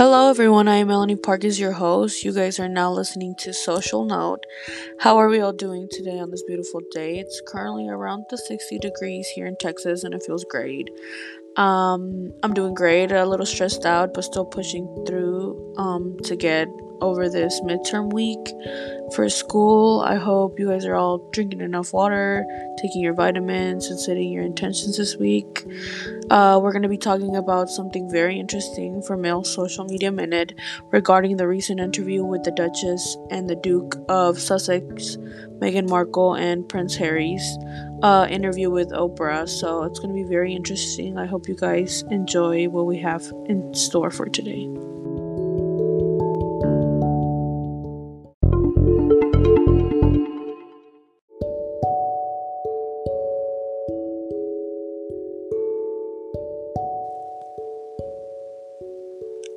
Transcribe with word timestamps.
Hello, 0.00 0.30
everyone. 0.30 0.66
I 0.66 0.76
am 0.76 0.88
Melanie 0.88 1.14
Park, 1.14 1.44
is 1.44 1.60
your 1.60 1.72
host. 1.72 2.24
You 2.24 2.32
guys 2.32 2.58
are 2.58 2.70
now 2.70 2.90
listening 2.90 3.34
to 3.40 3.52
Social 3.52 4.06
Note. 4.06 4.46
How 4.98 5.18
are 5.18 5.28
we 5.28 5.40
all 5.40 5.52
doing 5.52 5.88
today 5.90 6.18
on 6.18 6.30
this 6.30 6.42
beautiful 6.42 6.80
day? 6.90 7.18
It's 7.18 7.42
currently 7.46 7.86
around 7.86 8.24
the 8.30 8.38
60 8.38 8.78
degrees 8.78 9.28
here 9.28 9.44
in 9.44 9.56
Texas, 9.60 10.02
and 10.02 10.14
it 10.14 10.22
feels 10.22 10.42
great. 10.44 10.88
Um, 11.58 12.32
I'm 12.42 12.54
doing 12.54 12.72
great. 12.72 13.12
A 13.12 13.26
little 13.26 13.44
stressed 13.44 13.84
out, 13.84 14.14
but 14.14 14.24
still 14.24 14.46
pushing 14.46 14.86
through 15.06 15.74
um, 15.76 16.16
to 16.24 16.34
get 16.34 16.68
over 17.00 17.28
this 17.28 17.60
midterm 17.60 18.12
week 18.12 18.52
for 19.14 19.28
school. 19.28 20.00
I 20.00 20.16
hope 20.16 20.58
you 20.58 20.68
guys 20.68 20.84
are 20.86 20.94
all 20.94 21.18
drinking 21.30 21.60
enough 21.60 21.92
water, 21.92 22.44
taking 22.78 23.02
your 23.02 23.14
vitamins, 23.14 23.88
and 23.88 23.98
setting 23.98 24.30
your 24.30 24.44
intentions 24.44 24.96
this 24.96 25.16
week. 25.16 25.64
Uh, 26.30 26.60
we're 26.62 26.72
going 26.72 26.82
to 26.82 26.88
be 26.88 26.98
talking 26.98 27.36
about 27.36 27.70
something 27.70 28.10
very 28.10 28.38
interesting 28.38 29.02
for 29.02 29.16
Mel's 29.16 29.52
Social 29.52 29.84
Media 29.84 30.12
Minute 30.12 30.54
regarding 30.92 31.36
the 31.36 31.48
recent 31.48 31.80
interview 31.80 32.24
with 32.24 32.44
the 32.44 32.52
Duchess 32.52 33.16
and 33.30 33.48
the 33.48 33.56
Duke 33.56 33.96
of 34.08 34.38
Sussex, 34.38 35.16
Meghan 35.58 35.88
Markle, 35.88 36.34
and 36.34 36.68
Prince 36.68 36.94
Harry's 36.96 37.58
uh, 38.02 38.26
interview 38.30 38.70
with 38.70 38.90
Oprah. 38.90 39.48
So 39.48 39.84
it's 39.84 39.98
going 39.98 40.14
to 40.14 40.22
be 40.22 40.28
very 40.28 40.54
interesting. 40.54 41.18
I 41.18 41.26
hope 41.26 41.48
you 41.48 41.56
guys 41.56 42.04
enjoy 42.10 42.68
what 42.68 42.86
we 42.86 42.98
have 42.98 43.30
in 43.46 43.74
store 43.74 44.10
for 44.10 44.28
today. 44.28 44.68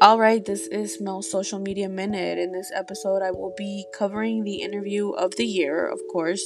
All 0.04 0.20
right, 0.20 0.44
this 0.44 0.68
is 0.68 1.00
Mel's 1.00 1.32
Social 1.32 1.60
Media 1.60 1.88
Minute. 1.88 2.38
In 2.38 2.52
this 2.52 2.74
episode, 2.76 3.22
I 3.22 3.32
will 3.32 3.54
be 3.58 3.86
covering 3.94 4.44
the 4.44 4.62
interview 4.62 5.12
of 5.12 5.38
the 5.38 5.46
year, 5.46 5.88
of 5.88 6.02
course. 6.12 6.44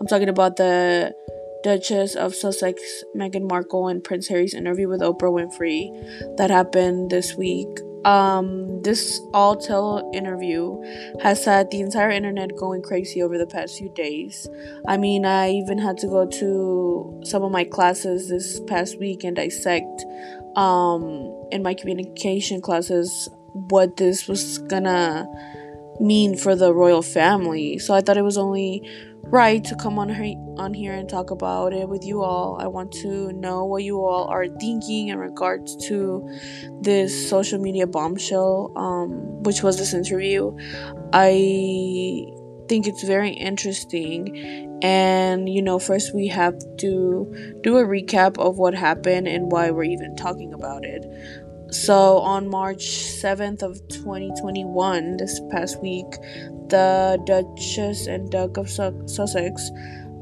I'm 0.00 0.06
talking 0.06 0.30
about 0.30 0.56
the 0.56 1.14
Duchess 1.62 2.14
of 2.14 2.34
Sussex, 2.34 2.80
Meghan 3.14 3.46
Markle, 3.46 3.88
and 3.88 4.02
Prince 4.02 4.28
Harry's 4.28 4.54
interview 4.54 4.88
with 4.88 5.02
Oprah 5.02 5.30
Winfrey 5.30 5.90
that 6.38 6.48
happened 6.48 7.10
this 7.10 7.34
week. 7.34 7.68
Um, 8.06 8.80
this 8.80 9.20
all 9.34 9.56
tell 9.56 10.10
interview 10.14 10.80
has 11.22 11.44
had 11.44 11.70
the 11.70 11.80
entire 11.80 12.10
internet 12.10 12.56
going 12.56 12.80
crazy 12.80 13.22
over 13.22 13.36
the 13.36 13.46
past 13.46 13.76
few 13.76 13.90
days. 13.90 14.48
I 14.88 14.96
mean, 14.96 15.26
I 15.26 15.50
even 15.50 15.76
had 15.76 15.98
to 15.98 16.06
go 16.06 16.24
to 16.26 17.20
some 17.24 17.42
of 17.42 17.52
my 17.52 17.64
classes 17.64 18.30
this 18.30 18.60
past 18.60 18.98
week 18.98 19.24
and 19.24 19.36
dissect 19.36 20.04
um, 20.56 21.32
in 21.50 21.62
my 21.62 21.74
communication 21.74 22.60
classes 22.60 23.28
what 23.52 23.96
this 23.96 24.28
was 24.28 24.58
gonna 24.58 25.26
mean 26.00 26.36
for 26.36 26.56
the 26.56 26.72
royal 26.74 27.02
family. 27.02 27.78
So 27.78 27.94
I 27.94 28.00
thought 28.00 28.16
it 28.16 28.22
was 28.22 28.36
only 28.36 28.88
right 29.22 29.64
to 29.64 29.74
come 29.76 29.98
on 29.98 30.08
here, 30.08 30.36
on 30.58 30.74
here 30.74 30.92
and 30.92 31.08
talk 31.08 31.30
about 31.30 31.72
it 31.72 31.88
with 31.88 32.04
you 32.04 32.22
all. 32.22 32.58
I 32.60 32.66
want 32.66 32.92
to 33.02 33.32
know 33.32 33.64
what 33.64 33.82
you 33.82 34.04
all 34.04 34.26
are 34.26 34.46
thinking 34.60 35.08
in 35.08 35.18
regards 35.18 35.76
to 35.88 36.28
this 36.80 37.28
social 37.28 37.58
media 37.58 37.86
bombshell, 37.86 38.72
um, 38.76 39.42
which 39.42 39.62
was 39.62 39.78
this 39.78 39.94
interview. 39.94 40.56
I 41.12 42.26
think 42.68 42.86
it's 42.86 43.02
very 43.04 43.30
interesting. 43.30 44.78
And, 44.82 45.48
you 45.48 45.62
know, 45.62 45.78
first 45.78 46.14
we 46.14 46.28
have 46.28 46.58
to 46.78 47.58
do 47.62 47.78
a 47.78 47.84
recap 47.84 48.38
of 48.38 48.58
what 48.58 48.74
happened 48.74 49.28
and 49.28 49.50
why 49.50 49.70
we're 49.70 49.84
even 49.84 50.16
talking 50.16 50.52
about 50.52 50.84
it. 50.84 51.04
So, 51.70 52.18
on 52.18 52.48
March 52.48 52.84
7th 52.84 53.62
of 53.62 53.80
2021, 53.88 55.16
this 55.16 55.40
past 55.50 55.80
week, 55.82 56.06
the 56.68 57.18
Duchess 57.26 58.06
and 58.06 58.30
Duke 58.30 58.58
of 58.58 58.70
Sussex, 58.70 59.70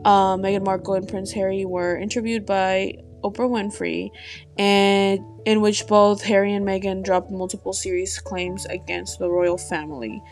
uh, 0.05 0.37
Meghan 0.37 0.65
Markle 0.65 0.95
and 0.95 1.07
Prince 1.07 1.31
Harry 1.33 1.65
were 1.65 1.97
interviewed 1.99 2.47
by 2.47 2.95
Oprah 3.23 3.49
Winfrey, 3.49 4.11
and 4.59 5.21
in 5.45 5.61
which 5.61 5.87
both 5.87 6.23
Harry 6.23 6.53
and 6.53 6.67
Meghan 6.67 7.05
dropped 7.05 7.31
multiple 7.31 7.73
serious 7.73 8.19
claims 8.19 8.65
against 8.67 9.19
the 9.19 9.29
royal 9.29 9.59
family. 9.59 10.23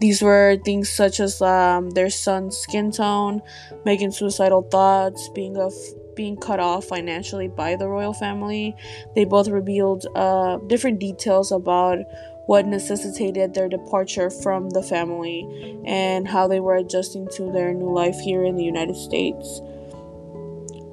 These 0.00 0.22
were 0.22 0.58
things 0.64 0.88
such 0.90 1.20
as 1.20 1.40
um, 1.42 1.90
their 1.90 2.10
son's 2.10 2.56
skin 2.56 2.92
tone, 2.92 3.42
Meghan's 3.86 4.18
suicidal 4.18 4.62
thoughts, 4.62 5.28
being 5.34 5.56
of 5.56 5.72
being 6.14 6.36
cut 6.36 6.60
off 6.60 6.84
financially 6.84 7.48
by 7.48 7.76
the 7.76 7.88
royal 7.88 8.12
family. 8.12 8.76
They 9.14 9.24
both 9.24 9.48
revealed 9.48 10.06
uh, 10.14 10.58
different 10.66 10.98
details 10.98 11.50
about 11.52 11.98
what 12.46 12.66
necessitated 12.66 13.54
their 13.54 13.68
departure 13.68 14.28
from 14.28 14.70
the 14.70 14.82
family 14.82 15.46
and 15.86 16.26
how 16.26 16.48
they 16.48 16.60
were 16.60 16.74
adjusting 16.74 17.28
to 17.36 17.50
their 17.52 17.72
new 17.72 17.92
life 17.92 18.18
here 18.18 18.44
in 18.44 18.56
the 18.56 18.64
United 18.64 18.96
States. 18.96 19.60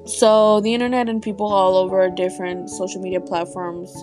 So, 0.08 0.60
the 0.62 0.72
internet 0.72 1.10
and 1.10 1.20
people 1.20 1.52
all 1.52 1.76
over 1.76 2.08
different 2.08 2.70
social 2.70 3.02
media 3.02 3.20
platforms 3.20 3.94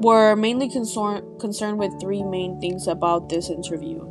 were 0.00 0.34
mainly 0.34 0.68
concern- 0.68 1.22
concerned 1.38 1.78
with 1.78 2.00
three 2.00 2.24
main 2.24 2.60
things 2.60 2.88
about 2.88 3.28
this 3.28 3.48
interview. 3.48 4.04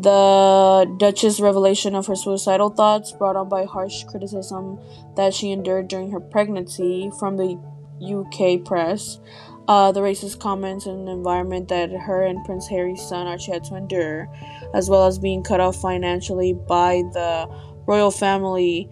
The 0.00 0.92
Duchess' 0.98 1.38
revelation 1.38 1.94
of 1.94 2.08
her 2.08 2.16
suicidal 2.16 2.70
thoughts, 2.70 3.12
brought 3.12 3.36
on 3.36 3.48
by 3.48 3.64
harsh 3.64 4.02
criticism 4.02 4.80
that 5.14 5.32
she 5.32 5.52
endured 5.52 5.86
during 5.86 6.10
her 6.10 6.18
pregnancy 6.18 7.12
from 7.16 7.36
the 7.36 7.56
UK 8.00 8.64
press, 8.64 9.20
uh, 9.68 9.92
the 9.92 10.00
racist 10.00 10.40
comments 10.40 10.86
and 10.86 11.08
environment 11.08 11.68
that 11.68 11.92
her 11.92 12.24
and 12.24 12.44
Prince 12.44 12.66
Harry's 12.66 13.00
son 13.00 13.28
Archie 13.28 13.52
had 13.52 13.62
to 13.64 13.76
endure, 13.76 14.28
as 14.74 14.90
well 14.90 15.06
as 15.06 15.20
being 15.20 15.44
cut 15.44 15.60
off 15.60 15.76
financially 15.76 16.52
by 16.52 17.04
the 17.12 17.48
royal 17.86 18.10
family 18.10 18.90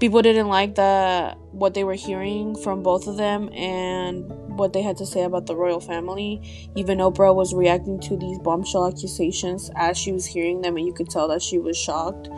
people 0.00 0.22
didn't 0.22 0.48
like 0.48 0.74
the 0.74 1.36
what 1.52 1.74
they 1.74 1.84
were 1.84 1.94
hearing 1.94 2.56
from 2.56 2.82
both 2.82 3.06
of 3.06 3.16
them 3.16 3.48
and 3.52 4.24
what 4.58 4.72
they 4.72 4.82
had 4.82 4.96
to 4.96 5.06
say 5.06 5.22
about 5.22 5.46
the 5.46 5.56
royal 5.56 5.80
family. 5.80 6.40
Even 6.74 6.98
Oprah 6.98 7.34
was 7.34 7.54
reacting 7.54 8.00
to 8.00 8.16
these 8.16 8.38
bombshell 8.40 8.86
accusations 8.86 9.70
as 9.76 9.96
she 9.96 10.12
was 10.12 10.26
hearing 10.26 10.60
them, 10.62 10.76
and 10.76 10.86
you 10.86 10.92
could 10.92 11.10
tell 11.10 11.28
that 11.28 11.42
she 11.42 11.58
was 11.58 11.76
shocked 11.76 12.28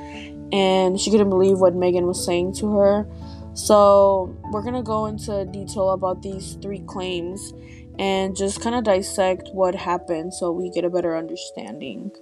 and 0.52 1.00
she 1.00 1.10
couldn't 1.10 1.30
believe 1.30 1.58
what 1.58 1.74
Meghan 1.74 2.06
was 2.06 2.24
saying 2.24 2.54
to 2.54 2.72
her. 2.76 3.06
So, 3.54 4.36
we're 4.52 4.62
gonna 4.62 4.82
go 4.82 5.06
into 5.06 5.46
detail 5.46 5.90
about 5.90 6.22
these 6.22 6.58
three 6.62 6.80
claims 6.80 7.54
and 7.98 8.36
just 8.36 8.60
kind 8.60 8.76
of 8.76 8.84
dissect 8.84 9.48
what 9.52 9.74
happened 9.74 10.34
so 10.34 10.52
we 10.52 10.70
get 10.70 10.84
a 10.84 10.90
better 10.90 11.16
understanding. 11.16 12.12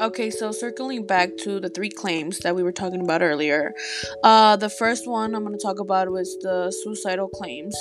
Okay, 0.00 0.30
so 0.30 0.52
circling 0.52 1.06
back 1.06 1.36
to 1.38 1.58
the 1.58 1.68
three 1.68 1.88
claims 1.88 2.38
that 2.40 2.54
we 2.54 2.62
were 2.62 2.70
talking 2.70 3.00
about 3.00 3.20
earlier. 3.20 3.74
Uh, 4.22 4.54
the 4.54 4.70
first 4.70 5.08
one 5.08 5.34
I'm 5.34 5.42
going 5.42 5.58
to 5.58 5.60
talk 5.60 5.80
about 5.80 6.08
was 6.12 6.38
the 6.40 6.70
suicidal 6.84 7.26
claims. 7.26 7.74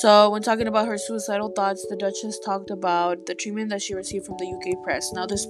So, 0.00 0.30
when 0.30 0.42
talking 0.42 0.66
about 0.66 0.88
her 0.88 0.98
suicidal 0.98 1.50
thoughts, 1.50 1.86
the 1.88 1.94
Duchess 1.94 2.40
talked 2.40 2.70
about 2.70 3.26
the 3.26 3.36
treatment 3.36 3.70
that 3.70 3.80
she 3.80 3.94
received 3.94 4.26
from 4.26 4.38
the 4.38 4.46
UK 4.46 4.82
press. 4.82 5.12
Now, 5.12 5.24
this 5.24 5.46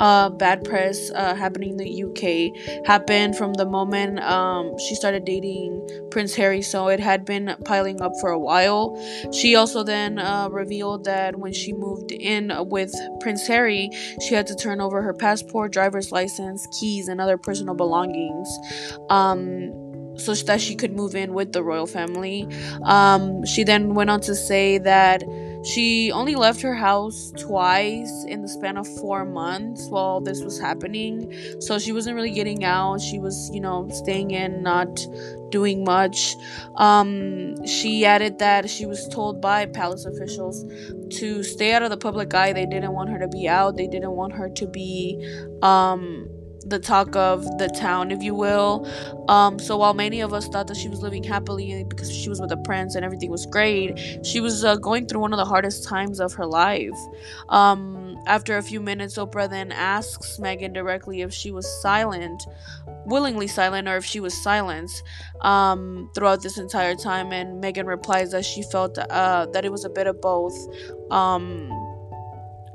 uh, 0.00 0.30
bad 0.30 0.64
press 0.64 1.12
uh, 1.14 1.36
happening 1.36 1.70
in 1.70 1.76
the 1.76 2.02
UK 2.02 2.84
happened 2.84 3.36
from 3.36 3.52
the 3.54 3.66
moment 3.66 4.18
um, 4.20 4.76
she 4.78 4.96
started 4.96 5.24
dating 5.24 6.08
Prince 6.10 6.34
Harry, 6.34 6.60
so 6.60 6.88
it 6.88 6.98
had 6.98 7.24
been 7.24 7.54
piling 7.64 8.02
up 8.02 8.12
for 8.20 8.30
a 8.30 8.38
while. 8.38 9.00
She 9.32 9.54
also 9.54 9.84
then 9.84 10.18
uh, 10.18 10.48
revealed 10.50 11.04
that 11.04 11.36
when 11.36 11.52
she 11.52 11.72
moved 11.72 12.10
in 12.10 12.52
with 12.68 12.92
Prince 13.20 13.46
Harry, 13.46 13.90
she 14.26 14.34
had 14.34 14.48
to 14.48 14.56
turn 14.56 14.80
over 14.80 15.02
her 15.02 15.14
passport 15.14 15.35
passport, 15.36 15.72
driver's 15.72 16.12
license, 16.12 16.66
keys, 16.78 17.08
and 17.08 17.20
other 17.20 17.36
personal 17.36 17.74
belongings. 17.74 18.48
Um, 19.10 19.72
so 20.18 20.34
that 20.34 20.62
she 20.62 20.74
could 20.74 20.96
move 20.96 21.14
in 21.14 21.34
with 21.34 21.52
the 21.52 21.62
royal 21.62 21.86
family. 21.86 22.48
Um, 22.84 23.44
she 23.44 23.64
then 23.64 23.94
went 23.94 24.08
on 24.08 24.20
to 24.22 24.34
say 24.34 24.78
that 24.78 25.22
she 25.66 26.12
only 26.12 26.36
left 26.36 26.60
her 26.62 26.74
house 26.74 27.32
twice 27.36 28.24
in 28.28 28.40
the 28.42 28.48
span 28.48 28.76
of 28.76 28.86
four 29.00 29.24
months 29.24 29.88
while 29.88 30.20
this 30.20 30.42
was 30.42 30.60
happening. 30.60 31.32
So 31.60 31.78
she 31.78 31.92
wasn't 31.92 32.14
really 32.14 32.30
getting 32.30 32.62
out. 32.62 33.00
She 33.00 33.18
was, 33.18 33.50
you 33.52 33.60
know, 33.60 33.88
staying 33.90 34.30
in, 34.30 34.62
not 34.62 35.04
doing 35.50 35.84
much. 35.84 36.36
Um, 36.76 37.66
she 37.66 38.04
added 38.04 38.38
that 38.38 38.70
she 38.70 38.86
was 38.86 39.08
told 39.08 39.40
by 39.40 39.66
palace 39.66 40.04
officials 40.04 40.64
to 41.18 41.42
stay 41.42 41.72
out 41.72 41.82
of 41.82 41.90
the 41.90 41.96
public 41.96 42.32
eye. 42.32 42.52
They 42.52 42.66
didn't 42.66 42.92
want 42.92 43.10
her 43.10 43.18
to 43.18 43.28
be 43.28 43.48
out. 43.48 43.76
They 43.76 43.88
didn't 43.88 44.12
want 44.12 44.34
her 44.34 44.48
to 44.48 44.66
be 44.68 45.18
um, 45.62 46.28
the 46.68 46.78
talk 46.78 47.14
of 47.14 47.44
the 47.58 47.68
town, 47.68 48.10
if 48.10 48.22
you 48.22 48.34
will. 48.34 48.86
Um, 49.28 49.58
so 49.58 49.76
while 49.76 49.94
many 49.94 50.20
of 50.20 50.32
us 50.32 50.48
thought 50.48 50.66
that 50.66 50.76
she 50.76 50.88
was 50.88 51.00
living 51.00 51.22
happily 51.22 51.84
because 51.84 52.12
she 52.12 52.28
was 52.28 52.40
with 52.40 52.50
a 52.52 52.56
prince 52.56 52.94
and 52.94 53.04
everything 53.04 53.30
was 53.30 53.46
great, 53.46 53.98
she 54.24 54.40
was 54.40 54.64
uh, 54.64 54.76
going 54.76 55.06
through 55.06 55.20
one 55.20 55.32
of 55.32 55.36
the 55.38 55.44
hardest 55.44 55.84
times 55.84 56.20
of 56.20 56.32
her 56.34 56.46
life. 56.46 56.98
Um, 57.48 58.18
after 58.26 58.56
a 58.56 58.62
few 58.62 58.80
minutes, 58.80 59.16
Oprah 59.16 59.48
then 59.48 59.70
asks 59.70 60.38
Meghan 60.38 60.72
directly 60.72 61.22
if 61.22 61.32
she 61.32 61.52
was 61.52 61.66
silent, 61.80 62.42
willingly 63.06 63.46
silent, 63.46 63.86
or 63.86 63.96
if 63.96 64.04
she 64.04 64.18
was 64.18 64.34
silenced 64.42 65.02
um, 65.42 66.10
throughout 66.14 66.42
this 66.42 66.58
entire 66.58 66.96
time. 66.96 67.32
And 67.32 67.62
Meghan 67.62 67.86
replies 67.86 68.32
that 68.32 68.44
she 68.44 68.62
felt 68.62 68.98
uh, 68.98 69.46
that 69.52 69.64
it 69.64 69.70
was 69.70 69.84
a 69.84 69.90
bit 69.90 70.08
of 70.08 70.20
both. 70.20 70.56
Um, 71.12 71.70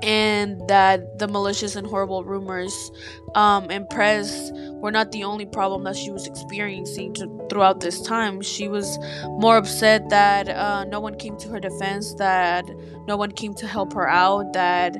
and 0.03 0.61
that 0.67 1.19
the 1.19 1.27
malicious 1.27 1.75
and 1.75 1.85
horrible 1.87 2.23
rumors 2.23 2.91
um, 3.35 3.69
and 3.69 3.89
press 3.89 4.51
were 4.81 4.91
not 4.91 5.11
the 5.11 5.23
only 5.23 5.45
problem 5.45 5.83
that 5.83 5.95
she 5.95 6.11
was 6.11 6.27
experiencing 6.27 7.13
to, 7.13 7.47
throughout 7.49 7.79
this 7.79 8.01
time. 8.01 8.41
She 8.41 8.67
was 8.67 8.97
more 9.39 9.57
upset 9.57 10.09
that 10.09 10.49
uh, 10.49 10.85
no 10.85 10.99
one 10.99 11.15
came 11.15 11.37
to 11.37 11.49
her 11.49 11.59
defense, 11.59 12.13
that 12.15 12.65
no 13.07 13.15
one 13.15 13.31
came 13.31 13.53
to 13.55 13.67
help 13.67 13.93
her 13.93 14.09
out, 14.09 14.53
that 14.53 14.95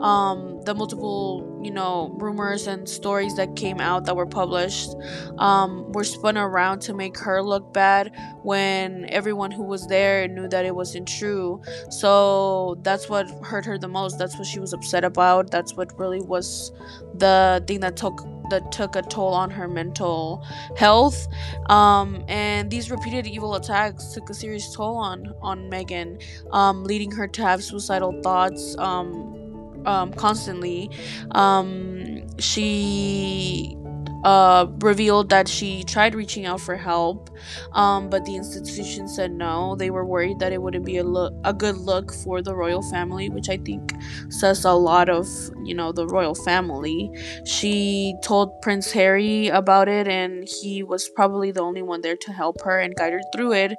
um, 0.00 0.60
the 0.62 0.74
multiple, 0.74 1.60
you 1.62 1.70
know, 1.70 2.14
rumors 2.18 2.66
and 2.66 2.88
stories 2.88 3.34
that 3.36 3.56
came 3.56 3.80
out 3.80 4.04
that 4.06 4.16
were 4.16 4.26
published 4.26 4.94
um, 5.38 5.90
were 5.92 6.04
spun 6.04 6.36
around 6.36 6.80
to 6.80 6.94
make 6.94 7.18
her 7.18 7.42
look 7.42 7.72
bad 7.72 8.12
when 8.42 9.06
everyone 9.10 9.50
who 9.50 9.62
was 9.62 9.86
there 9.86 10.28
knew 10.28 10.48
that 10.48 10.64
it 10.64 10.74
wasn't 10.74 11.08
true. 11.08 11.60
So 11.90 12.78
that's 12.82 13.08
what 13.08 13.28
hurt 13.42 13.64
her 13.64 13.78
the 13.78 13.88
most. 13.88 14.18
That's 14.18 14.36
what 14.36 14.46
she 14.46 14.60
was 14.60 14.72
upset 14.72 15.04
about. 15.04 15.50
That's 15.50 15.74
what 15.74 15.98
really 15.98 16.20
was 16.20 16.72
the 17.14 17.64
thing 17.66 17.80
that 17.80 17.96
took 17.96 18.24
that 18.50 18.70
took 18.70 18.94
a 18.94 19.02
toll 19.02 19.34
on 19.34 19.50
her 19.50 19.66
mental 19.66 20.44
health. 20.76 21.26
Um, 21.68 22.24
and 22.28 22.70
these 22.70 22.90
repeated 22.90 23.26
evil 23.26 23.54
attacks 23.56 24.12
took 24.12 24.30
a 24.30 24.34
serious 24.34 24.74
toll 24.74 24.96
on 24.96 25.32
on 25.42 25.70
Meghan, 25.70 26.22
um, 26.52 26.84
leading 26.84 27.10
her 27.12 27.26
to 27.26 27.42
have 27.42 27.62
suicidal 27.62 28.20
thoughts. 28.22 28.76
Um, 28.78 29.45
um, 29.86 30.12
constantly. 30.12 30.90
Um, 31.32 32.26
she 32.38 33.76
uh, 34.24 34.66
revealed 34.80 35.28
that 35.30 35.46
she 35.46 35.84
tried 35.84 36.12
reaching 36.14 36.46
out 36.46 36.60
for 36.60 36.76
help, 36.76 37.30
um, 37.72 38.10
but 38.10 38.24
the 38.24 38.34
institution 38.34 39.06
said 39.08 39.30
no. 39.30 39.76
They 39.76 39.90
were 39.90 40.04
worried 40.04 40.40
that 40.40 40.52
it 40.52 40.60
wouldn't 40.60 40.84
be 40.84 40.96
a 40.96 41.04
look, 41.04 41.32
a 41.44 41.52
good 41.52 41.76
look 41.76 42.12
for 42.12 42.42
the 42.42 42.54
royal 42.54 42.82
family, 42.82 43.28
which 43.30 43.48
I 43.48 43.56
think 43.58 43.94
says 44.28 44.64
a 44.64 44.72
lot 44.72 45.08
of 45.08 45.28
you 45.64 45.74
know 45.74 45.92
the 45.92 46.08
royal 46.08 46.34
family. 46.34 47.10
She 47.44 48.16
told 48.24 48.60
Prince 48.62 48.90
Harry 48.90 49.46
about 49.46 49.88
it, 49.88 50.08
and 50.08 50.48
he 50.48 50.82
was 50.82 51.08
probably 51.08 51.52
the 51.52 51.60
only 51.60 51.82
one 51.82 52.00
there 52.00 52.16
to 52.16 52.32
help 52.32 52.60
her 52.62 52.80
and 52.80 52.96
guide 52.96 53.12
her 53.12 53.22
through 53.32 53.52
it. 53.52 53.74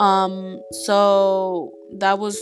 Um, 0.00 0.60
so 0.72 1.72
that 2.00 2.18
was 2.18 2.38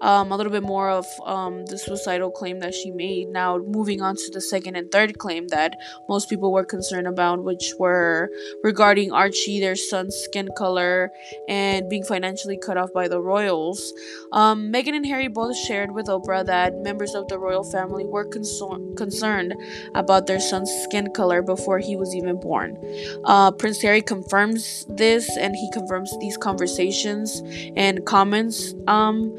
um, 0.00 0.32
a 0.32 0.36
little 0.36 0.52
bit 0.52 0.62
more 0.62 0.88
of 0.88 1.06
um, 1.24 1.66
the 1.66 1.78
suicidal 1.78 2.30
claim 2.30 2.60
that 2.60 2.74
she 2.74 2.90
made. 2.90 3.28
Now, 3.28 3.58
moving 3.58 4.00
on 4.00 4.16
to 4.16 4.30
the 4.32 4.40
second 4.40 4.76
and 4.76 4.90
third 4.90 5.18
claim 5.18 5.48
that 5.48 5.76
most 6.08 6.28
people 6.28 6.52
were 6.52 6.64
concerned 6.64 7.06
about, 7.06 7.44
which 7.44 7.74
were 7.78 8.30
regarding 8.62 9.12
Archie, 9.12 9.60
their 9.60 9.76
son's 9.76 10.16
skin 10.16 10.48
color, 10.56 11.10
and 11.48 11.88
being 11.88 12.04
financially 12.04 12.56
cut 12.56 12.76
off 12.76 12.92
by 12.94 13.08
the 13.08 13.20
royals. 13.20 13.92
Um, 14.32 14.72
Meghan 14.72 14.94
and 14.94 15.06
Harry 15.06 15.28
both 15.28 15.56
shared 15.56 15.92
with 15.92 16.06
Oprah 16.06 16.46
that 16.46 16.78
members 16.78 17.14
of 17.14 17.28
the 17.28 17.38
royal 17.38 17.64
family 17.64 18.04
were 18.04 18.24
concerned 18.24 19.54
about 19.94 20.26
their 20.26 20.40
son's 20.40 20.70
skin 20.84 21.12
color 21.12 21.42
before 21.42 21.78
he 21.78 21.96
was 21.96 22.14
even 22.14 22.40
born. 22.40 22.78
Uh, 23.24 23.50
Prince 23.50 23.82
Harry 23.82 24.02
confirms 24.02 24.86
this 24.88 25.36
and 25.36 25.54
he 25.54 25.70
confirms 25.72 26.12
these 26.20 26.36
conversations 26.36 27.42
and 27.76 28.04
comments 28.06 28.74
um, 28.90 29.36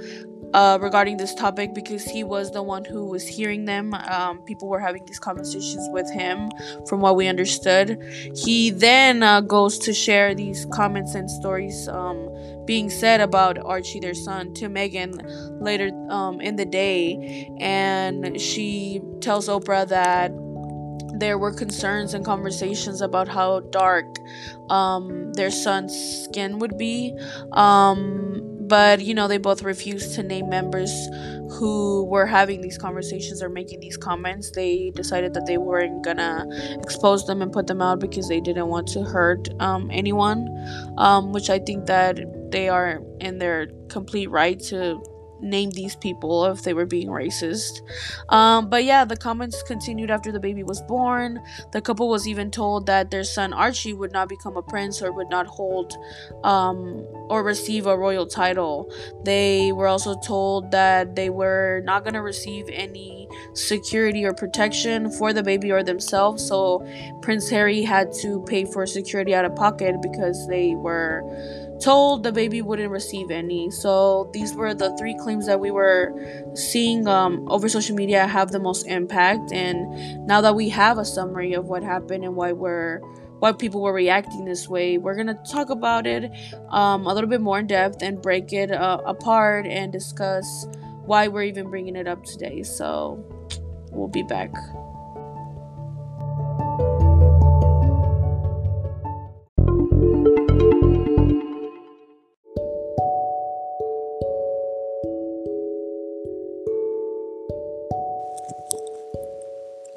uh, 0.54 0.78
regarding 0.82 1.18
this 1.18 1.34
topic 1.36 1.74
because 1.74 2.04
he 2.04 2.24
was 2.24 2.52
the 2.52 2.62
one 2.64 2.84
who 2.84 3.06
was 3.06 3.28
hearing 3.28 3.66
them. 3.66 3.94
Um, 3.94 4.42
people 4.44 4.68
were 4.68 4.80
having 4.80 5.06
these 5.06 5.20
conversations 5.20 5.88
with 5.92 6.10
him, 6.12 6.50
from 6.88 7.00
what 7.02 7.16
we 7.16 7.28
understood. 7.28 7.98
He 8.36 8.70
then 8.70 9.24
uh, 9.24 9.42
goes 9.42 9.78
to 9.80 9.94
share 9.94 10.36
these 10.36 10.66
comments 10.74 11.16
and 11.16 11.30
stories 11.30 11.88
um, 11.88 12.30
being 12.66 12.90
said 12.90 13.22
about 13.22 13.58
Archie, 13.64 14.00
their 14.00 14.14
son, 14.14 14.54
to 14.56 14.68
Meghan 14.68 15.14
later 15.62 15.90
um, 16.10 16.42
in 16.42 16.56
the 16.56 16.66
day. 16.66 17.50
And 17.60 18.40
she 18.40 19.02
tells 19.22 19.48
Oprah 19.48 19.88
that 19.88 20.32
there 21.22 21.38
were 21.38 21.54
concerns 21.54 22.14
and 22.14 22.26
conversations 22.26 23.02
about 23.02 23.28
how 23.28 23.60
dark 23.70 24.06
um, 24.70 25.32
their 25.34 25.52
son's 25.52 25.94
skin 26.24 26.60
would 26.60 26.78
be. 26.78 27.16
But 28.72 29.02
you 29.02 29.14
know 29.14 29.28
they 29.28 29.38
both 29.38 29.64
refused 29.64 30.16
to 30.16 30.24
name 30.24 30.48
members 30.48 30.92
who 31.58 32.06
were 32.06 32.26
having 32.26 32.62
these 32.62 32.78
conversations 32.78 33.44
or 33.44 33.50
making 33.50 33.82
these 33.82 33.98
comments. 33.98 34.52
They 34.52 34.94
decided 34.96 35.34
that 35.34 35.46
they 35.46 35.58
weren't 35.58 36.06
gonna 36.06 36.48
expose 36.82 37.28
them 37.28 37.42
and 37.42 37.52
put 37.52 37.68
them 37.68 37.82
out 37.82 38.00
because 38.00 38.30
they 38.30 38.40
didn't 38.40 38.68
want 38.68 38.88
to 38.96 39.04
hurt 39.04 39.50
um, 39.60 39.90
anyone 39.92 40.48
um, 40.98 41.32
which 41.34 41.50
i 41.50 41.60
think 41.60 41.86
that 41.88 42.20
they 42.52 42.70
are 42.70 43.02
in 43.20 43.38
their 43.38 43.68
complete 43.90 44.30
right 44.30 44.60
to 44.60 45.02
name 45.42 45.72
these 45.72 45.96
people 45.96 46.46
if 46.46 46.64
they 46.64 46.74
were 46.74 46.86
being 46.86 47.08
racist. 47.08 47.82
Um, 48.30 48.70
but 48.70 48.84
yeah, 48.84 49.06
the 49.06 49.18
comments 49.18 49.64
continued 49.64 50.12
after 50.12 50.32
the 50.32 50.40
baby 50.40 50.64
was 50.64 50.82
born. 50.82 51.42
The 51.72 51.82
couple 51.82 52.10
was 52.10 52.28
even 52.28 52.52
told 52.52 52.86
that 52.86 53.12
their 53.12 53.24
son 53.24 53.54
Archie 53.54 53.94
would 53.94 54.12
not 54.12 54.30
become 54.30 54.58
a 54.58 54.62
prince 54.62 55.02
or 55.02 55.12
would 55.12 55.30
not 55.30 55.48
hold 55.48 55.96
um, 56.44 57.06
or 57.30 57.44
receive 57.44 57.88
a 57.88 57.98
royal 57.98 58.26
title. 58.26 58.92
They 59.24 59.72
were 59.72 59.88
also 59.88 60.20
told 60.20 60.72
that 60.72 61.16
they 61.16 61.30
were 61.30 61.82
not 61.86 62.04
going 62.04 62.14
to 62.14 62.22
receive 62.22 62.66
any 62.72 63.28
security 63.54 64.26
or 64.26 64.34
protection 64.34 65.12
for 65.12 65.34
the 65.34 65.44
baby 65.44 65.72
or 65.72 65.84
themselves. 65.84 66.46
So 66.46 66.86
Prince 67.22 67.50
Harry 67.50 67.82
had 67.82 68.12
to 68.22 68.44
pay 68.48 68.66
for 68.66 68.86
security 68.86 69.34
out 69.34 69.46
of 69.46 69.56
pocket 69.56 69.96
because 70.02 70.48
they 70.48 70.76
were 70.76 71.24
told 71.82 72.24
the 72.24 72.32
baby 72.32 72.62
wouldn't 72.62 72.92
receive 72.92 73.32
any. 73.32 73.72
So 73.72 74.30
these 74.34 74.54
were 74.54 74.74
the 74.74 74.96
three 74.98 75.16
claims 75.20 75.46
that 75.48 75.60
we 75.60 75.72
were 75.72 76.14
seeing 76.54 77.08
um, 77.08 77.46
over 77.50 77.68
social 77.68 77.96
media 77.96 78.28
have 78.28 78.52
the 78.52 78.60
most 78.60 78.88
impact. 78.88 79.52
And 79.52 80.28
now 80.28 80.42
that 80.42 80.56
we 80.56 80.70
have 80.70 80.98
a 80.98 81.06
summary 81.06 81.54
of 81.54 81.66
what 81.66 81.84
happened 81.84 82.24
and 82.24 82.36
why 82.36 82.52
we're 82.52 83.02
why 83.40 83.52
people 83.52 83.82
were 83.82 83.94
reacting 83.94 84.46
this 84.46 84.70
way, 84.70 85.00
we're 85.00 85.16
gonna 85.16 85.42
talk 85.50 85.72
about 85.72 86.06
it 86.06 86.32
um, 86.70 87.08
a 87.08 87.14
little 87.14 87.30
bit 87.30 87.42
more 87.42 87.58
in 87.58 87.66
depth 87.66 88.04
and 88.04 88.22
break 88.22 88.54
it 88.54 88.72
uh, 88.72 89.02
apart 89.04 89.66
and 89.66 89.92
discuss 89.92 90.68
why 91.06 91.28
we're 91.28 91.44
even 91.44 91.68
bringing 91.70 91.96
it 91.96 92.08
up 92.08 92.24
today. 92.24 92.62
So 92.62 93.26
we'll 93.90 94.08
be 94.08 94.22
back. 94.22 94.54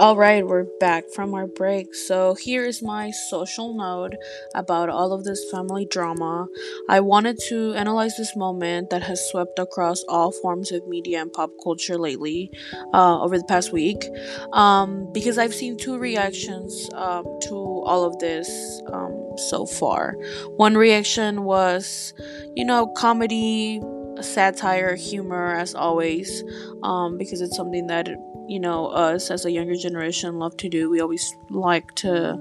All 0.05 0.17
right, 0.17 0.47
we're 0.47 0.67
back 0.81 1.09
from 1.15 1.33
our 1.33 1.47
break. 1.47 1.95
So, 1.95 2.35
here 2.35 2.63
is 2.67 2.83
my 2.83 3.11
social 3.11 3.75
note 3.75 4.13
about 4.55 4.91
all 4.91 5.15
of 5.15 5.25
this 5.25 5.51
family 5.51 5.87
drama. 5.87 6.47
I 6.91 7.01
wanted 7.01 7.39
to 7.49 7.73
analyze 7.73 8.15
this 8.19 8.37
moment 8.37 8.91
that 8.91 9.03
has 9.05 9.27
swept 9.31 9.59
across 9.59 10.05
all 10.07 10.31
forms 10.31 10.73
of 10.73 10.87
media 10.87 11.23
and 11.23 11.33
pop 11.33 11.53
culture 11.63 11.97
lately 11.97 12.51
uh, 12.93 13.19
over 13.23 13.39
the 13.39 13.45
past 13.45 13.73
week 13.73 14.05
um, 14.53 15.11
because 15.15 15.39
I've 15.39 15.55
seen 15.55 15.79
two 15.79 15.97
reactions 15.97 16.87
um, 16.93 17.25
to 17.45 17.55
all 17.55 18.05
of 18.05 18.19
this 18.19 18.83
um, 18.93 19.33
so 19.49 19.65
far. 19.65 20.17
One 20.57 20.77
reaction 20.77 21.45
was, 21.45 22.13
you 22.55 22.67
know, 22.67 22.89
comedy, 22.89 23.81
satire, 24.21 24.97
humor, 24.97 25.55
as 25.55 25.75
always, 25.75 26.45
um, 26.83 27.17
because 27.17 27.41
it's 27.41 27.57
something 27.57 27.87
that 27.87 28.07
you 28.49 28.61
know 28.61 28.87
us 28.87 29.31
as 29.31 29.45
a 29.45 29.51
younger 29.51 29.77
generation 29.77 30.39
love 30.39 30.57
to 30.59 30.69
do. 30.69 30.91
We 30.91 31.01
always 31.01 31.35
like 31.51 31.95
to 31.97 32.39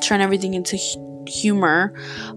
turn 0.00 0.20
everything 0.20 0.54
into 0.54 0.76
humor 1.28 1.92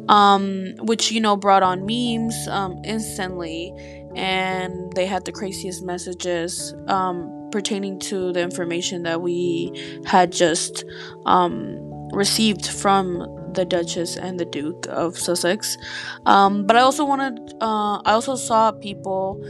um, 0.10 0.74
which 0.80 1.12
you 1.12 1.22
know 1.22 1.36
brought 1.36 1.64
on 1.64 1.86
memes 1.86 2.36
um, 2.50 2.82
instantly 2.84 3.74
and 4.16 4.92
they 4.94 5.06
had 5.06 5.26
the 5.26 5.32
craziest 5.32 5.84
messages 5.84 6.74
um, 6.88 7.50
pertaining 7.52 8.00
to 8.00 8.34
the 8.34 8.42
information 8.42 9.04
that 9.04 9.22
we 9.22 9.72
had 10.06 10.32
just 10.32 10.84
um, 11.26 11.78
received 12.12 12.68
from 12.68 13.22
the 13.54 13.66
Duchess 13.66 14.18
and 14.18 14.40
the 14.40 14.46
Duke 14.46 14.88
of 14.90 15.18
Sussex. 15.18 15.78
Um, 16.26 16.66
but 16.66 16.76
I 16.76 16.82
also 16.82 17.06
wanted, 17.06 17.40
uh, 17.62 18.02
I 18.06 18.12
also 18.14 18.36
saw 18.36 18.72
people 18.72 19.42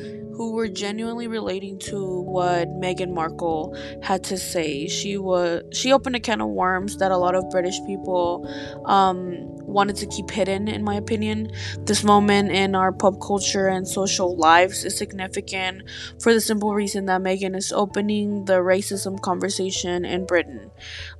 who 0.41 0.53
were 0.53 0.67
genuinely 0.67 1.27
relating 1.27 1.77
to 1.77 2.21
what 2.21 2.67
Meghan 2.79 3.13
Markle 3.13 3.77
had 4.01 4.23
to 4.23 4.37
say. 4.37 4.87
She 4.87 5.17
was 5.17 5.61
she 5.71 5.93
opened 5.93 6.15
a 6.15 6.19
can 6.19 6.41
of 6.41 6.49
worms 6.49 6.97
that 6.97 7.11
a 7.11 7.17
lot 7.17 7.35
of 7.35 7.47
British 7.51 7.79
people 7.85 8.49
um, 8.85 9.37
wanted 9.65 9.97
to 9.97 10.07
keep 10.07 10.31
hidden. 10.31 10.67
In 10.67 10.83
my 10.83 10.95
opinion, 10.95 11.51
this 11.81 12.03
moment 12.03 12.51
in 12.51 12.73
our 12.73 12.91
pop 12.91 13.21
culture 13.21 13.67
and 13.67 13.87
social 13.87 14.35
lives 14.35 14.83
is 14.83 14.97
significant 14.97 15.83
for 16.19 16.33
the 16.33 16.41
simple 16.41 16.73
reason 16.73 17.05
that 17.05 17.21
Meghan 17.21 17.55
is 17.55 17.71
opening 17.71 18.45
the 18.45 18.61
racism 18.61 19.21
conversation 19.21 20.05
in 20.05 20.25
Britain. 20.25 20.71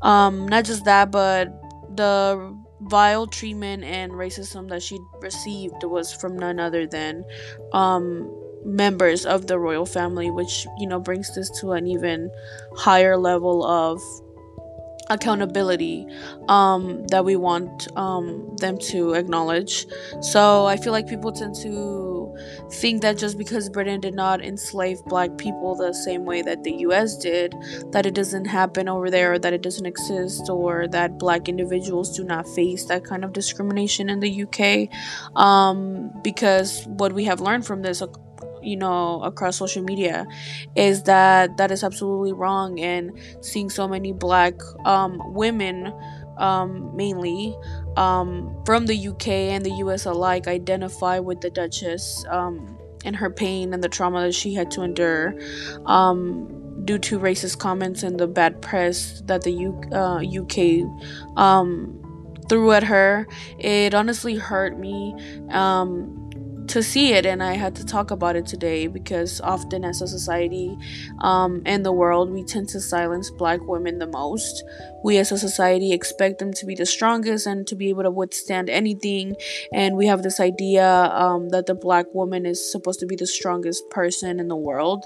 Um, 0.01 0.47
not 0.47 0.65
just 0.65 0.85
that, 0.85 1.11
but 1.11 1.49
the 1.95 2.57
vile 2.81 3.27
treatment 3.27 3.83
and 3.83 4.11
racism 4.11 4.69
that 4.69 4.81
she 4.81 4.99
received 5.21 5.83
was 5.83 6.13
from 6.13 6.37
none 6.37 6.59
other 6.59 6.87
than 6.87 7.23
um, 7.73 8.29
members 8.65 9.25
of 9.25 9.47
the 9.47 9.57
royal 9.57 9.85
family, 9.85 10.31
which 10.31 10.65
you 10.79 10.87
know 10.87 10.99
brings 10.99 11.33
this 11.35 11.49
to 11.61 11.71
an 11.71 11.87
even 11.87 12.29
higher 12.75 13.17
level 13.17 13.63
of 13.63 14.01
accountability 15.09 16.07
um, 16.47 17.05
that 17.07 17.25
we 17.25 17.35
want 17.35 17.87
um, 17.97 18.55
them 18.57 18.77
to 18.77 19.13
acknowledge. 19.13 19.85
So 20.21 20.65
I 20.65 20.77
feel 20.77 20.93
like 20.93 21.07
people 21.07 21.31
tend 21.31 21.55
to 21.55 22.10
think 22.71 23.01
that 23.01 23.17
just 23.17 23.37
because 23.37 23.69
Britain 23.69 23.99
did 23.99 24.13
not 24.13 24.43
enslave 24.43 25.03
black 25.05 25.37
people 25.37 25.75
the 25.75 25.93
same 25.93 26.25
way 26.25 26.41
that 26.41 26.63
the 26.63 26.73
US 26.87 27.17
did, 27.17 27.55
that 27.91 28.05
it 28.05 28.13
doesn't 28.13 28.45
happen 28.45 28.87
over 28.89 29.09
there, 29.09 29.33
or 29.33 29.39
that 29.39 29.53
it 29.53 29.61
doesn't 29.61 29.85
exist, 29.85 30.49
or 30.49 30.87
that 30.89 31.17
black 31.17 31.47
individuals 31.47 32.15
do 32.15 32.23
not 32.23 32.47
face 32.47 32.85
that 32.85 33.03
kind 33.03 33.23
of 33.23 33.33
discrimination 33.33 34.09
in 34.09 34.19
the 34.19 34.43
UK. 34.43 34.89
Um, 35.37 36.11
because 36.23 36.85
what 36.87 37.13
we 37.13 37.25
have 37.25 37.41
learned 37.41 37.65
from 37.65 37.81
this 37.81 38.01
you 38.61 38.75
know 38.75 39.21
across 39.23 39.57
social 39.57 39.83
media 39.83 40.25
is 40.75 41.03
that 41.03 41.57
that 41.57 41.71
is 41.71 41.83
absolutely 41.83 42.33
wrong 42.33 42.79
and 42.79 43.11
seeing 43.41 43.69
so 43.69 43.87
many 43.87 44.11
black 44.11 44.53
um, 44.85 45.21
women 45.33 45.93
um, 46.37 46.95
mainly 46.95 47.55
um, 47.97 48.55
from 48.65 48.85
the 48.85 49.07
UK 49.07 49.27
and 49.27 49.65
the 49.65 49.71
US 49.85 50.05
alike 50.05 50.47
identify 50.47 51.19
with 51.19 51.41
the 51.41 51.49
Duchess 51.49 52.25
um, 52.29 52.77
and 53.05 53.15
her 53.15 53.29
pain 53.29 53.73
and 53.73 53.83
the 53.83 53.89
trauma 53.89 54.21
that 54.21 54.33
she 54.33 54.53
had 54.53 54.71
to 54.71 54.81
endure 54.81 55.35
um, 55.85 56.47
due 56.85 56.97
to 56.97 57.19
racist 57.19 57.59
comments 57.59 58.03
and 58.03 58.19
the 58.19 58.27
bad 58.27 58.61
press 58.61 59.21
that 59.25 59.43
the 59.43 59.51
U- 59.51 59.81
uh, 59.91 60.21
UK 60.21 61.37
um, 61.37 61.97
threw 62.49 62.71
at 62.71 62.83
her. 62.83 63.27
It 63.59 63.93
honestly 63.93 64.35
hurt 64.35 64.77
me. 64.77 65.15
Um, 65.49 66.20
to 66.71 66.81
see 66.81 67.11
it 67.13 67.25
and 67.25 67.43
i 67.43 67.53
had 67.53 67.75
to 67.75 67.85
talk 67.85 68.11
about 68.11 68.35
it 68.35 68.45
today 68.45 68.87
because 68.87 69.41
often 69.41 69.83
as 69.83 70.01
a 70.01 70.07
society 70.07 70.77
um, 71.19 71.61
and 71.65 71.85
the 71.85 71.91
world 71.91 72.31
we 72.31 72.43
tend 72.43 72.69
to 72.69 72.79
silence 72.79 73.29
black 73.29 73.59
women 73.67 73.99
the 73.99 74.07
most. 74.07 74.63
We 75.03 75.17
as 75.17 75.31
a 75.31 75.37
society 75.37 75.93
expect 75.93 76.39
them 76.39 76.53
to 76.53 76.65
be 76.65 76.75
the 76.75 76.85
strongest 76.85 77.47
and 77.47 77.65
to 77.67 77.75
be 77.75 77.89
able 77.89 78.03
to 78.03 78.11
withstand 78.11 78.69
anything 78.69 79.35
and 79.73 79.97
we 79.97 80.05
have 80.07 80.21
this 80.23 80.39
idea 80.39 80.85
um, 80.85 81.49
that 81.49 81.65
the 81.65 81.73
black 81.73 82.05
woman 82.13 82.45
is 82.45 82.71
supposed 82.71 82.99
to 82.99 83.05
be 83.05 83.15
the 83.15 83.27
strongest 83.27 83.89
person 83.89 84.39
in 84.39 84.47
the 84.47 84.55
world. 84.55 85.05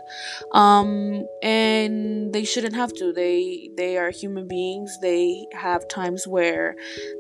Um, 0.51 1.25
and 1.41 2.33
they 2.33 2.43
shouldn't 2.43 2.75
have 2.75 2.93
to. 2.93 3.13
They 3.13 3.69
they 3.77 3.97
are 3.97 4.09
human 4.09 4.47
beings. 4.47 4.97
They 5.01 5.45
have 5.53 5.87
times 5.87 6.27
where 6.27 6.75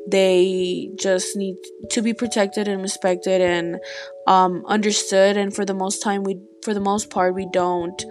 they 0.07 0.89
just 0.95 1.35
need 1.35 1.55
to 1.91 2.01
be 2.01 2.13
protected 2.13 2.67
and 2.67 2.81
respected 2.81 3.41
and 3.41 3.77
understood 4.65 5.37
and 5.37 5.55
for 5.55 5.65
the 5.65 5.73
most 5.73 6.01
time 6.01 6.23
we 6.23 6.39
for 6.63 6.73
the 6.73 6.79
most 6.79 7.09
part 7.09 7.33
we 7.33 7.47
don't 7.51 8.05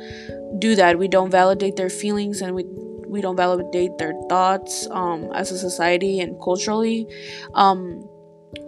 do 0.59 0.75
that 0.77 0.99
we 0.99 1.09
don't 1.09 1.31
validate 1.31 1.77
their 1.77 1.91
feelings 1.91 2.41
and 2.41 2.55
we 2.55 2.65
we 3.07 3.21
don't 3.21 3.37
validate 3.37 3.97
their 3.99 4.15
thoughts 4.29 4.89
um, 4.91 5.31
as 5.35 5.51
a 5.51 5.59
society 5.59 6.21
and 6.21 6.41
culturally 6.41 7.07
um, 7.55 8.09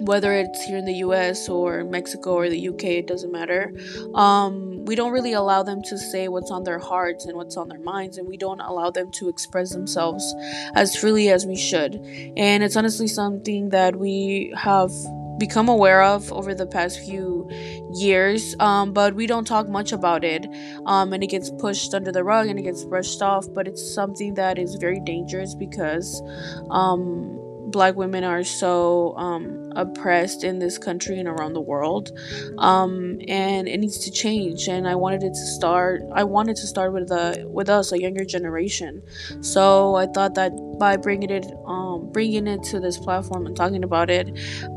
whether 0.01 0.33
it's 0.33 0.65
here 0.65 0.79
in 0.79 0.85
the 0.85 0.95
US 1.07 1.49
or 1.49 1.85
Mexico 1.85 2.35
or 2.35 2.49
the 2.49 2.69
UK, 2.69 2.85
it 2.85 3.07
doesn't 3.07 3.33
matter. 3.33 3.73
Um, 4.15 4.85
we 4.85 4.95
don't 4.95 5.13
really 5.13 5.33
allow 5.33 5.63
them 5.63 5.83
to 5.83 5.99
say 5.99 6.29
what's 6.29 6.51
on 6.51 6.65
their 6.65 6.79
hearts 6.79 7.25
and 7.25 7.37
what's 7.37 7.57
on 7.57 7.69
their 7.69 7.81
minds, 7.81 8.19
and 8.19 8.29
we 8.29 8.37
don't 8.37 8.61
allow 8.61 8.91
them 8.91 9.11
to 9.13 9.29
express 9.29 9.71
themselves 9.71 10.35
as 10.75 10.97
freely 10.97 11.31
as 11.31 11.47
we 11.47 11.57
should. 11.57 11.95
And 12.37 12.63
it's 12.63 12.77
honestly 12.77 13.09
something 13.09 13.71
that 13.71 13.97
we 13.97 14.53
have 14.57 14.91
become 15.38 15.69
aware 15.69 16.02
of 16.02 16.33
over 16.33 16.55
the 16.55 16.66
past 16.66 17.00
few 17.00 17.49
years 17.95 18.55
um, 18.61 18.93
but 18.93 19.14
we 19.14 19.26
don't 19.26 19.47
talk 19.47 19.69
much 19.69 19.93
about 19.93 20.25
it. 20.25 20.47
Um, 20.87 21.12
and 21.12 21.23
it 21.23 21.28
gets 21.28 21.50
pushed 21.50 21.95
under 21.95 22.12
the 22.12 22.25
rug 22.25 22.49
and 22.49 22.59
it 22.59 22.62
gets 22.62 22.85
brushed 22.85 23.23
off 23.23 23.47
but 23.55 23.69
it's 23.69 23.95
something 23.95 24.35
that 24.35 24.59
is 24.59 24.76
very 24.76 25.00
dangerous 25.00 25.55
because 25.55 26.23
um, 26.71 27.38
black 27.67 27.97
women 27.97 28.25
are 28.25 28.45
so 28.45 29.15
um, 29.17 29.73
oppressed 29.77 30.45
in 30.45 30.59
this 30.59 30.79
country 30.79 31.19
and 31.19 31.29
around 31.29 31.53
the 31.53 31.61
world 31.61 32.17
um, 32.59 33.19
and 33.29 33.69
it 33.69 33.79
needs 33.79 33.99
to 33.99 34.11
change 34.11 34.69
and 34.69 34.89
i 34.89 34.95
wanted 34.95 35.23
it 35.23 35.31
to 35.35 35.47
start 35.47 36.03
i 36.15 36.23
wanted 36.23 36.57
to 36.57 36.67
start 36.67 36.93
with 36.93 37.09
the 37.09 37.45
with 37.47 37.69
us 37.69 37.93
a 37.93 38.01
younger 38.01 38.25
generation. 38.25 39.03
So 39.41 39.95
i 39.97 40.07
thought 40.07 40.35
that 40.35 40.53
by 40.79 40.97
bringing 40.97 41.31
it 41.31 41.47
um, 41.67 42.11
bringing 42.13 42.47
it 42.47 42.63
to 42.65 42.81
this 42.81 42.99
platform 42.99 43.47
and 43.47 43.57
talking 43.57 43.85
about 43.85 44.11
it 44.11 44.29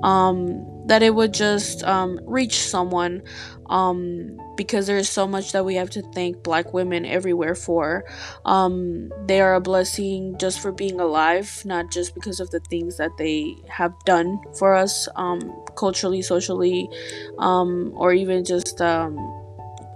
um, 0.03 0.65
that 0.89 1.03
it 1.03 1.13
would 1.13 1.33
just 1.33 1.83
um, 1.83 2.19
reach 2.25 2.57
someone 2.57 3.21
um, 3.67 4.37
because 4.57 4.87
there's 4.87 5.07
so 5.07 5.27
much 5.27 5.51
that 5.51 5.63
we 5.63 5.75
have 5.75 5.91
to 5.91 6.01
thank 6.13 6.41
black 6.41 6.73
women 6.73 7.05
everywhere 7.05 7.53
for. 7.53 8.05
Um, 8.43 9.11
they 9.27 9.39
are 9.39 9.53
a 9.53 9.61
blessing 9.61 10.35
just 10.39 10.59
for 10.59 10.71
being 10.71 10.99
alive, 10.99 11.61
not 11.63 11.91
just 11.91 12.15
because 12.15 12.39
of 12.39 12.49
the 12.49 12.59
things 12.59 12.97
that 12.97 13.11
they 13.19 13.55
have 13.67 13.93
done 14.05 14.39
for 14.57 14.75
us 14.75 15.07
um, 15.15 15.39
culturally, 15.77 16.23
socially, 16.23 16.89
um, 17.37 17.93
or 17.95 18.11
even 18.11 18.43
just 18.43 18.81
um, 18.81 19.15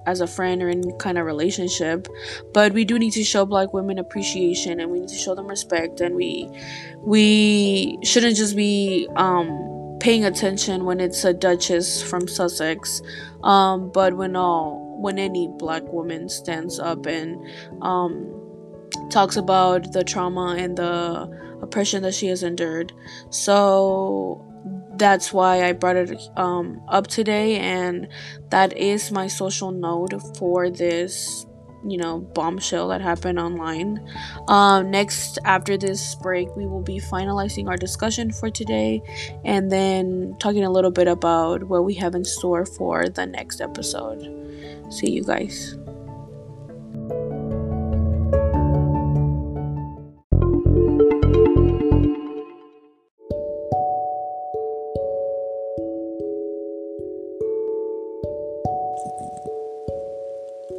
as 0.05 0.21
a 0.21 0.27
friend 0.27 0.61
or 0.61 0.69
any 0.69 0.91
kind 0.99 1.17
of 1.17 1.25
relationship 1.25 2.09
but 2.53 2.73
we 2.73 2.83
do 2.83 2.99
need 2.99 3.11
to 3.11 3.23
show 3.23 3.45
black 3.45 3.73
women 3.73 3.97
appreciation 3.97 4.81
and 4.81 4.91
we 4.91 4.99
need 4.99 5.07
to 5.07 5.15
show 5.15 5.33
them 5.33 5.47
respect 5.47 6.01
and 6.01 6.13
we 6.13 6.49
we 6.99 7.97
shouldn't 8.03 8.35
just 8.35 8.53
be 8.53 9.07
um 9.15 9.82
paying 10.03 10.25
attention 10.25 10.83
when 10.83 10.99
it's 10.99 11.23
a 11.23 11.33
duchess 11.33 12.03
from 12.03 12.27
Sussex, 12.27 13.01
um, 13.41 13.89
but 13.89 14.17
when 14.17 14.35
all 14.35 14.99
when 14.99 15.17
any 15.17 15.47
black 15.57 15.81
woman 15.93 16.27
stands 16.27 16.77
up 16.77 17.05
and 17.05 17.41
um, 17.81 18.29
talks 19.09 19.37
about 19.37 19.93
the 19.93 20.03
trauma 20.03 20.55
and 20.59 20.77
the 20.77 21.57
oppression 21.61 22.03
that 22.03 22.13
she 22.13 22.27
has 22.27 22.43
endured. 22.43 22.91
So 23.29 24.45
that's 24.97 25.31
why 25.31 25.63
I 25.63 25.71
brought 25.71 25.95
it 25.95 26.21
um, 26.35 26.81
up 26.89 27.07
today, 27.07 27.55
and 27.59 28.09
that 28.49 28.77
is 28.77 29.09
my 29.09 29.27
social 29.27 29.71
note 29.71 30.13
for 30.37 30.69
this 30.69 31.45
you 31.85 31.97
know 31.97 32.19
bombshell 32.19 32.87
that 32.89 33.01
happened 33.01 33.39
online. 33.39 33.99
Um, 34.47 34.91
next 34.91 35.39
after 35.45 35.77
this 35.77 36.15
break 36.15 36.55
we 36.55 36.65
will 36.65 36.81
be 36.81 36.99
finalizing 36.99 37.67
our 37.67 37.77
discussion 37.77 38.31
for 38.31 38.49
today 38.49 39.01
and 39.43 39.71
then 39.71 40.35
talking 40.39 40.63
a 40.63 40.71
little 40.71 40.91
bit 40.91 41.07
about 41.07 41.63
what 41.63 41.85
we 41.85 41.93
have 41.95 42.15
in 42.15 42.25
store 42.25 42.65
for 42.65 43.09
the 43.09 43.25
next 43.25 43.61
episode. 43.61 44.21
See 44.91 45.11
you 45.11 45.23
guys 45.23 45.77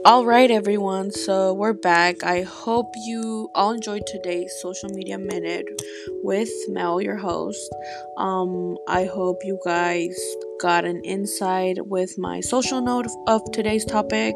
All 0.05 0.27
right, 0.27 0.51
everyone. 0.51 1.13
So 1.13 1.55
we're 1.55 1.73
back. 1.73 2.23
I 2.25 2.43
hope 2.43 2.93
you 2.95 3.49
all 3.55 3.73
enjoyed 3.73 4.07
today's 4.07 4.55
social 4.61 4.91
media 4.91 5.17
minute 5.17 5.65
with 6.23 6.51
Mel, 6.69 7.01
your 7.01 7.17
host. 7.17 7.75
Um, 8.19 8.77
I 8.87 9.07
hope 9.07 9.39
you 9.45 9.59
guys 9.65 10.15
got 10.61 10.85
an 10.85 11.01
insight 11.05 11.87
with 11.87 12.17
my 12.19 12.41
social 12.41 12.81
note 12.81 13.07
of 13.27 13.43
today's 13.53 13.85
topic. 13.85 14.35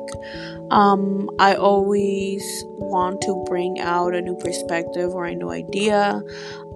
Um, 0.70 1.30
I 1.38 1.54
always 1.54 2.42
want 2.66 3.20
to 3.22 3.44
bring 3.46 3.80
out 3.80 4.14
a 4.14 4.20
new 4.20 4.36
perspective 4.36 5.10
or 5.10 5.24
a 5.24 5.34
new 5.34 5.50
idea 5.50 6.22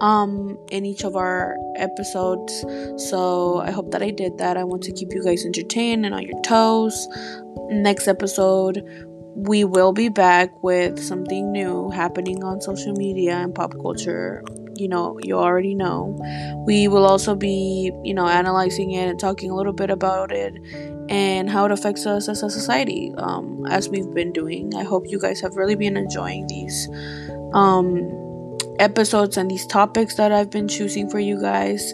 um, 0.01 0.57
in 0.71 0.85
each 0.85 1.03
of 1.03 1.15
our 1.15 1.57
episodes. 1.75 2.65
So 2.97 3.59
I 3.59 3.71
hope 3.71 3.91
that 3.91 4.01
I 4.01 4.11
did 4.11 4.37
that. 4.37 4.57
I 4.57 4.63
want 4.63 4.83
to 4.83 4.91
keep 4.91 5.13
you 5.13 5.23
guys 5.23 5.45
entertained 5.45 6.05
and 6.05 6.13
on 6.15 6.23
your 6.23 6.41
toes 6.41 7.07
next 7.69 8.07
episode, 8.07 8.83
we 9.35 9.63
will 9.63 9.93
be 9.93 10.09
back 10.09 10.51
with 10.63 10.99
something 10.99 11.51
new 11.51 11.89
happening 11.89 12.43
on 12.43 12.61
social 12.61 12.93
media 12.93 13.35
and 13.35 13.53
pop 13.53 13.73
culture 13.81 14.43
you 14.75 14.87
know 14.87 15.19
you 15.23 15.37
already 15.37 15.75
know. 15.75 16.15
We 16.65 16.87
will 16.87 17.05
also 17.05 17.35
be 17.35 17.91
you 18.03 18.13
know 18.13 18.27
analyzing 18.27 18.91
it 18.91 19.09
and 19.09 19.19
talking 19.19 19.51
a 19.51 19.55
little 19.55 19.73
bit 19.73 19.89
about 19.89 20.31
it 20.31 20.53
and 21.09 21.49
how 21.49 21.65
it 21.65 21.71
affects 21.71 22.05
us 22.05 22.29
as 22.29 22.43
a 22.43 22.49
society, 22.49 23.13
um, 23.17 23.65
as 23.69 23.89
we've 23.89 24.13
been 24.13 24.31
doing. 24.31 24.73
I 24.75 24.83
hope 24.83 25.05
you 25.07 25.19
guys 25.19 25.41
have 25.41 25.55
really 25.55 25.75
been 25.75 25.97
enjoying 25.97 26.47
these 26.47 26.89
um, 27.53 28.23
episodes 28.79 29.37
and 29.37 29.49
these 29.49 29.65
topics 29.67 30.15
that 30.15 30.31
I've 30.31 30.49
been 30.49 30.67
choosing 30.67 31.09
for 31.09 31.19
you 31.19 31.39
guys. 31.39 31.93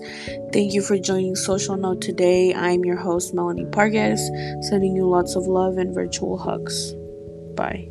Thank 0.53 0.74
you 0.74 0.81
for 0.81 0.98
joining 0.98 1.36
Social 1.36 1.75
Note 1.77 2.01
today. 2.01 2.53
I'm 2.53 2.86
your 2.86 2.98
host, 2.98 3.33
Melanie 3.33 3.65
Pargas, 3.65 4.19
sending 4.63 4.95
you 4.95 5.07
lots 5.07 5.36
of 5.36 5.48
love 5.48 5.77
and 5.77 5.93
virtual 5.93 6.38
hugs. 6.38 6.93
Bye. 7.55 7.89